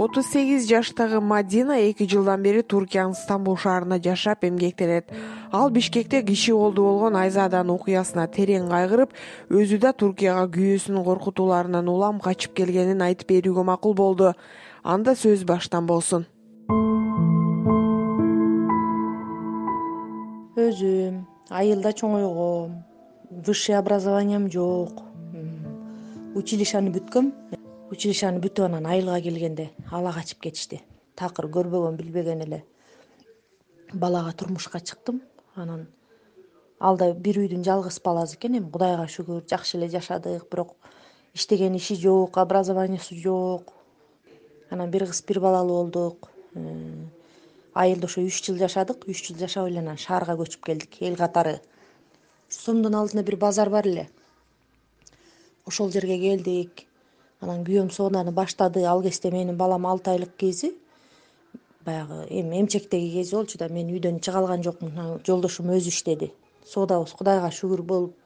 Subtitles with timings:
[0.00, 5.12] отуз сегиз жаштагы мадина эки жылдан бери туркиянын стамбул шаарында жашап эмгектенет
[5.52, 9.12] ал бишкекте киши колду болгон айзаданын окуясына терең кайгырып
[9.52, 14.32] өзү да туркияга күйөөсүнүн коркутууларынан улам качып келгенин айтып берүүгө макул болду.
[14.82, 16.24] Анда сөз баштан болсун.
[20.56, 22.80] Өзүм айылда чоңойгом
[23.44, 25.04] высший образованием жок
[26.40, 27.34] училищени бүткөм
[27.90, 30.78] училищени бүтүп анан айылга келгенде ала качып кетишти.
[31.18, 32.62] Такыр көрбөгөн билбеген эле
[33.92, 35.20] балага турмушка чыктым.
[35.56, 35.88] Анан
[36.78, 40.76] ал да бир үйдүн жалгыз баласы экен эми кудайга шүгүр жакшы эле жашадык бирок
[41.34, 43.72] иштеген иши жок образованиясы жок.
[44.70, 46.30] Анан бир кыз бир балалуу болдук.
[46.54, 47.06] Э,
[47.74, 49.02] айылда ошо үч жыл жашадык.
[49.08, 51.58] Үч жыл жашап эле анан шаарга көчүп келдик эл катары.
[52.48, 54.08] Сомдун алдында бир базар бар эле.
[55.66, 56.86] Ошол жерге келдик
[57.40, 58.84] анан күйөөм сооданы баштады.
[58.84, 60.74] Ал кезде менин балам алты айлык кези
[61.84, 66.32] баягы эми эмчектеги кези болчу да мен үйдөн чыга алган жокмун жолдошум өзү иштеди.
[66.66, 68.16] Соодабыз кудайга шүгүр болуп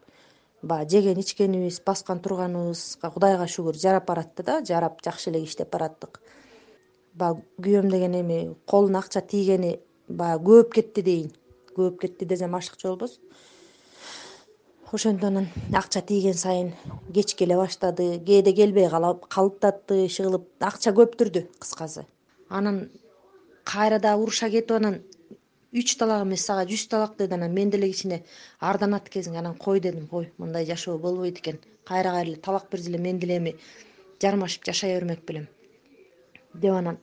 [0.63, 6.21] баягы жеген ичкенибиз баскан турганыбызга кудайга шүгүр жарап баратты да жарап жакшы эле иштеп бараттык.
[7.15, 11.33] Баягы күйөөм деген эми колуна акча тийгени баягы көөп кетти дейин
[11.77, 13.23] көөп кетти десем ашыкчу болбосун
[14.95, 16.69] ошентип анан акча тийген сайын
[17.15, 18.89] кеч келе баштады кээде келбей
[19.35, 22.05] калыптатты иши кылып акча көптүрдү кыскасы.
[22.49, 22.91] Анан
[23.65, 25.01] кайра дагы уруша кетип анан
[25.73, 28.23] үч талак эмес сага жүз талак деди анан мен деле кичине
[28.61, 32.91] арданат кезиң анан кой дедим ой мындай жашоо болбойт экен кайра кайра эле талак берсе
[32.91, 33.57] эле мен деле эми
[34.23, 35.49] жармашып жашай бермек белем
[36.55, 36.99] деп анан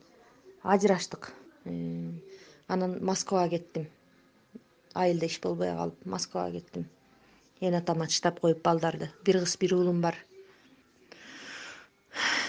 [0.63, 1.33] ажыраштык
[1.65, 2.11] э,
[2.67, 3.87] анан москвага кеттим.
[4.93, 6.87] Айылда иш болбой калып москвага кеттим
[7.61, 9.11] эне атам атыштап коюп балдарды.
[9.25, 10.15] Бир кыз бир уулум бар.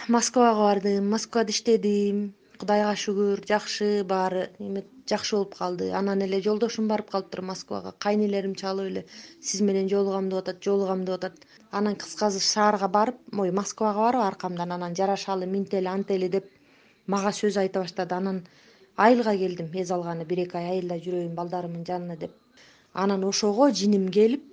[0.08, 2.32] Москвага бардым москвада иштедим.
[2.58, 5.90] Кудайга шүгүр жакшы баары эме жакшы болуп калды.
[5.92, 7.92] Анан эле жолдошум барып калыптыр москвага.
[7.98, 9.04] Кайнелерим чалып эле
[9.40, 11.46] сиз менен жолугам деп атат жолугам деп атат.
[11.70, 16.46] Анан кыскасы шаарга барып ой москвага барып аркамдан анан жарашалы минтели антели деп
[17.06, 18.14] мага сөз айта баштады.
[18.14, 18.46] Анан
[18.96, 22.32] айылга келдим эс алганы бир эки ай айылда жүрөйүн балдарымдын жанына деп.
[22.92, 24.51] Анан ошого жиним келип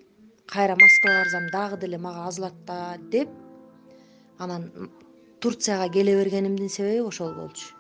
[0.50, 3.30] кайра москвага барсам дагы деле мага азылат да деп
[4.40, 4.72] анан
[5.42, 7.76] турцияга келе бергенимдин себеби ошол болчу.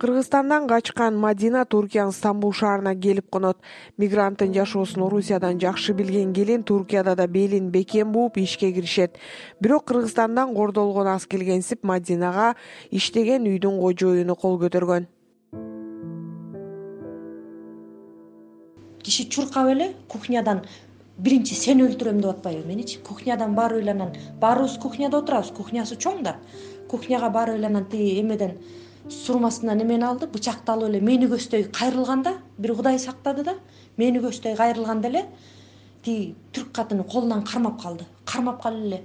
[0.00, 3.56] Кыргызстандан качкан мадина туркиянын стамбул шаарына келип конот.
[3.96, 9.16] Мигранттын жашоосун орусиядан жакшы билген келин туркияда да белин бекем бууп ишке киришет.
[9.60, 12.54] Бирок кыргызстандан кордолгон аз келгенсип мадинага
[12.90, 15.06] иштеген үйдүн кожоюну кол көтөргөн
[19.04, 20.62] киши чуркап эле кухнядан
[21.18, 26.22] биринчи сени өлтүрөм деп атпайбы меничи кухнядан барып эле анан баарыбыз кухняда отурабыз кухнясы чоң
[26.22, 26.36] да.
[26.88, 28.56] Кухняга барып эле анан тиги эмеден
[29.10, 33.54] сурмасынан эмени алды бычакты алып эле мени көздөй кайрылганда бир кудай сактады да
[33.96, 35.26] мени көздөй кайрылганда эле
[36.02, 38.06] тиги түрк катыны колунан кармап калды.
[38.24, 39.04] Кармап калып эле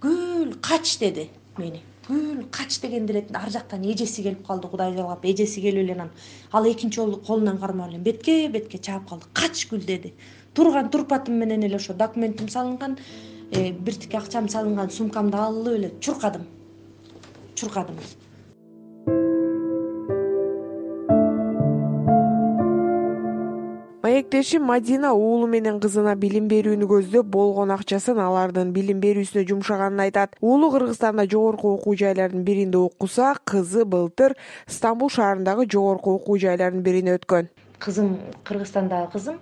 [0.00, 5.24] көл кач деди мени көл кач дегенде эле ар жактан эжеси келип калды кудай жалгап
[5.24, 6.10] эжеси келип эле анан.
[6.52, 9.26] Ал экинчи колунан кармап эле бетке бетке чаап калды.
[9.32, 10.14] Кач күл деди.
[10.54, 12.98] Турган турпатым менен эле ошо документим салынган
[13.50, 16.46] э, бир тике акчам салынган сумкамды алып эле чуркадым.
[17.54, 17.96] Чуркадым
[24.60, 30.36] мадина уулу менен кызына билим берүүнү көздөп болгон акчасын алардын билим берүүсүнө жумшаганын айтат.
[30.40, 34.34] Уулу кыргызстанда жогорку окуу жайлардын биринде окуса кызы былтыр
[34.66, 37.50] стамбул шаарындагы жогорку окуу жайлардын бирине өткөн.
[37.78, 39.38] Кызым кыргызстандагы кызым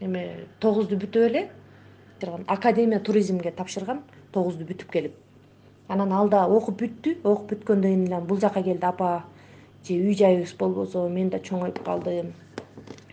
[0.00, 1.50] эме тогузду бүтүп эле
[2.46, 4.00] академия туризмге тапшырган
[4.32, 5.12] тогузду бүтүп келип.
[5.88, 9.24] Анан ал да окуп бүттү окуп бүткөндөн кийин бул жака келди апа
[9.84, 12.32] же үй жайыбыз болбосо мен да чоңоюп калдым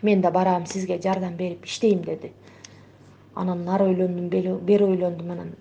[0.02, 2.32] мен да барам сизге жардам берип иштейм деди.
[3.34, 5.54] Анан нары ойлондум бери ойлондум анан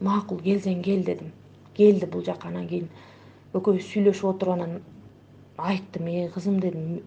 [0.00, 1.32] макул келсең кел дедим.
[1.74, 2.88] Келди бул жака анан кийин
[3.54, 4.80] экөөбүз сүйлөшүп отуруп анан
[5.56, 7.02] айттым эй кызым дедим.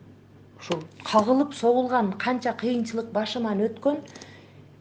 [0.59, 3.99] Ушул кагылып согулган канча кыйынчылык башыман өткөн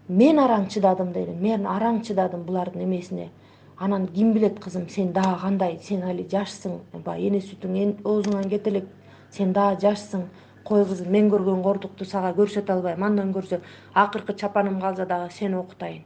[0.09, 1.41] мен араң чыдадым дедим.
[1.43, 3.31] Мен араң чыдадым булардын эмесине.
[3.76, 5.79] Анан ким билет кызым сен дагы кандай?
[5.82, 6.79] Сен али жашсың.
[7.05, 8.87] Баягы эне сүтүң оозуңан кете элек
[9.31, 10.29] сен дагы жашсың
[10.64, 13.61] кой кызым мен көргөн кордукту сага көрсөтө албайм андан көрсө
[13.93, 16.05] акыркы чапаным калса дагы сени окутайын.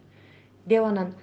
[0.66, 1.14] Деп анан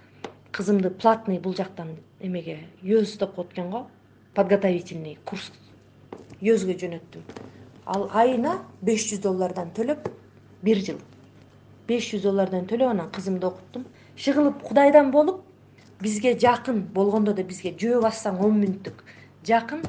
[0.51, 3.87] кызымды платный бул жактан эмеге юз деп коет экен го
[4.35, 5.51] подготовительный курс
[6.41, 7.23] юзгө жөнөттүм.
[7.85, 10.07] Ал айына беш жүз доллардан төлөп
[10.63, 10.99] бир жыл.
[11.87, 13.85] Беш жүз доллардан төлөп анан кызымды окуттум.
[14.15, 15.43] Иши кылып кудайдан болуп
[16.01, 19.03] бизге жакын болгондо да бизге жөө бассаң он мүнөттүк.
[19.45, 19.83] Жакын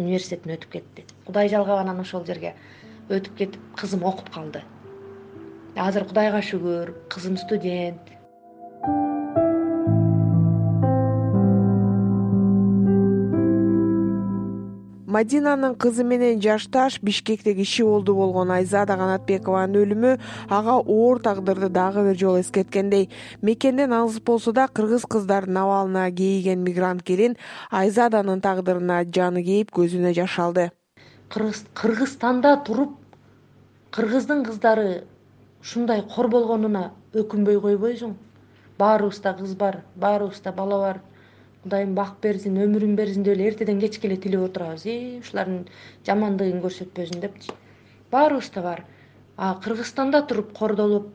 [0.00, 1.04] университетине өтүп кетти.
[1.26, 2.54] Кудай жалгап анан ошол жерге
[3.08, 4.62] өтүп кетип кызым окуп калды.
[5.76, 8.17] Азыр кудайга шүгүр кызым студент
[15.08, 20.10] мадинанын кызы менен жашташ бишкекте киши олду болгон айзада канатбекованын өлүмү
[20.52, 23.08] ага оор тагдырды дагы бир жолу эскерткендей.
[23.40, 27.38] Мекенден алыс болсо да кыргыз кыздарынын абалына кейиген мигрант келин
[27.70, 30.70] айзаданын тагдырына жаны кейип көзүнө жаш алды.
[31.32, 32.98] Кыргызстанда туруп
[33.90, 35.04] кыргыздын кыздары
[35.62, 38.12] ушундай кор болгонуна өкүнбөй койбойсуң.
[38.78, 41.00] Баарыбызда кыз бар баарыбызда бала бар
[41.62, 44.86] кудайым бак берсин өмүрүн берсин деп эле эртеден кечке эле тилеп отурабыз.
[44.86, 45.66] И ушулардын
[46.06, 47.52] жамандыгын көрсөтпөсүн депчи.
[48.10, 48.84] Баарыбызда бар.
[49.36, 51.10] А кыргызстанда туруп кордолуп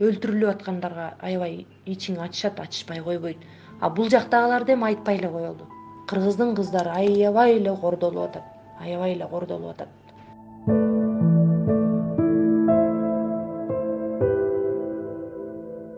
[0.00, 3.38] өлтүрүлүп аткандарга аябай ичиң ачышат ачышпай койбойт.
[3.80, 5.68] А бул жактагыларды эми айтпай эле коелу
[6.10, 8.44] кыргыздын кыздары аябай эле кордолуп атат
[8.80, 9.88] аябай эле кордолуп атат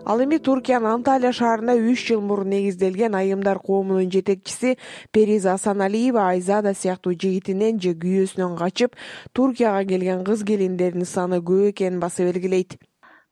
[0.05, 4.77] ал эми туркиянын анталия шаарында үч жыл мурун негизделген айымдар коомунун жетекчиси
[5.13, 8.99] периза асаналиева айзада сыяктуу жигитинен же күйөөсүнөн качып
[9.33, 12.79] туркияга келген кыз келиндердин саны көп экенин баса белгилейт.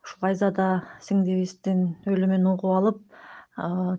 [0.04, 0.68] Ушул айзада
[1.02, 3.02] сиңдибиздин өлүмүн угуп алып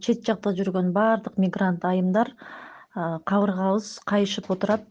[0.01, 2.33] чет жакта жүргөн баардык мигрант айымдар
[2.95, 4.87] кабыргабыз кайышып отурат.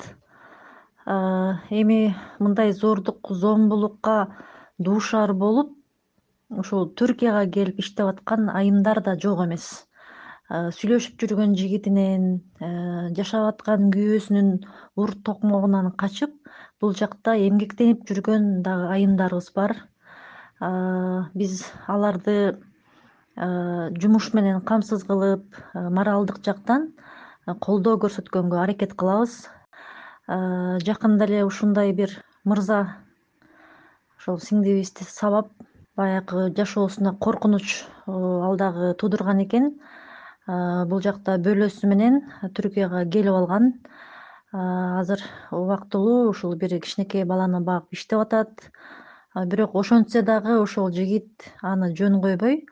[1.07, 4.37] Эми мындай зордук зомбулукка
[4.79, 5.80] дуушар болуп
[6.51, 9.67] ушул туркияга келип иштеп аткан айымдар да жок эмес.
[10.51, 12.25] Сүйлөшүп жүргөн жигитинен
[13.19, 14.49] жашап аткан күйөөсүнүн
[14.99, 16.33] урт токмогунан качып
[16.83, 19.77] бул жакта эмгектенип жүргөн дагы айымдарыбыз бар.
[21.39, 22.37] Биз аларды
[24.03, 26.91] жумуш менен камсыз кылып моралдык жактан
[27.63, 29.47] колдоо көрсөткөнгө аракет кылабыз.
[30.27, 32.83] Жакында эле ушундай бир мырза
[34.19, 35.55] ошол сиңдибизди сабап
[36.01, 39.75] баягы жашоосуна коркунуч э, ал дагы туудурган экен
[40.91, 42.21] бул жакта бөлөсү менен
[42.57, 43.73] түркияга келип алган.
[44.53, 45.21] Азыр
[45.55, 48.65] убактылуу ушул бир кичинекей баланы багып иштеп атат.
[49.53, 52.65] Бирок ошентсе дагы ошол жигит аны жөн койбой.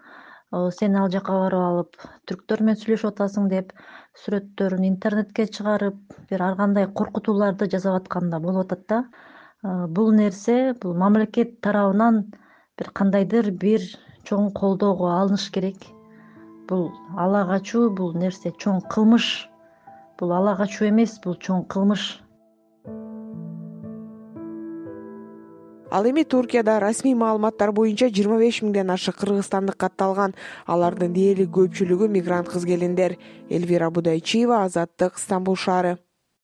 [0.79, 3.73] Сен ал жака барып алып түрктөр менен сүйлөшүп атасың деп
[4.25, 9.05] сүрөттөрүн интернетке чыгарып бир ар кандай коркутууларды жасап атканы да болуп атат да.
[9.99, 12.25] Бул нерсе бул мамлекет тарабынан
[12.79, 13.83] бир кандайдыр бир
[14.29, 15.83] чоң колдоого алыныш керек.
[16.69, 19.49] Бул ала качуу бул нерсе чоң кылмыш.
[20.19, 22.07] Бул ала качуу эмес бул чоң кылмыш.
[25.91, 30.35] Ал эми туркияда расмий маалыматтар боюнча жыйырма беш миңден ашык кыргызстандык катталган.
[30.67, 33.17] Алардын дээрлик көпчүлүгү мигрант кыз келиндер.
[33.49, 35.97] Эльвира будайчиева азаттык стамбул шаары